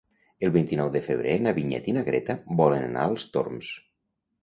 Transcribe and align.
El 0.47 0.53
vint-i-nou 0.55 0.89
de 0.95 1.01
febrer 1.09 1.35
na 1.49 1.55
Vinyet 1.59 1.91
i 1.93 1.97
na 1.99 2.07
Greta 2.09 2.39
volen 2.65 2.89
anar 2.91 3.07
als 3.11 3.31
Torms. 3.39 3.75